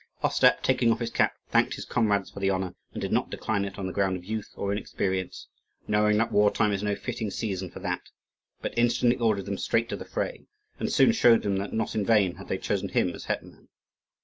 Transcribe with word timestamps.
Ostap, 0.23 0.63
taking 0.63 0.91
off 0.91 0.97
his 0.99 1.11
cap, 1.11 1.35
thanked 1.51 1.75
his 1.75 1.85
comrades 1.85 2.31
for 2.31 2.39
the 2.39 2.49
honour, 2.49 2.73
and 2.91 2.99
did 2.99 3.11
not 3.11 3.29
decline 3.29 3.65
it 3.65 3.77
on 3.77 3.85
the 3.85 3.93
ground 3.93 4.17
of 4.17 4.25
youth 4.25 4.49
or 4.55 4.71
inexperience, 4.71 5.47
knowing 5.87 6.17
that 6.17 6.31
war 6.31 6.49
time 6.49 6.71
is 6.71 6.81
no 6.81 6.95
fitting 6.95 7.29
season 7.29 7.69
for 7.69 7.81
that; 7.81 8.01
but 8.63 8.75
instantly 8.75 9.17
ordered 9.19 9.45
them 9.45 9.59
straight 9.59 9.89
to 9.89 9.95
the 9.95 10.03
fray, 10.03 10.47
and 10.79 10.91
soon 10.91 11.11
showed 11.11 11.43
them 11.43 11.57
that 11.57 11.71
not 11.71 11.93
in 11.93 12.03
vain 12.03 12.37
had 12.37 12.47
they 12.47 12.57
chosen 12.57 12.89
him 12.89 13.09
as 13.09 13.25
hetman. 13.25 13.69